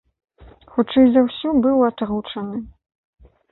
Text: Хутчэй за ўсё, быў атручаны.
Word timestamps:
Хутчэй 0.77 1.05
за 1.17 1.21
ўсё, 1.27 1.53
быў 1.67 1.85
атручаны. 1.91 2.57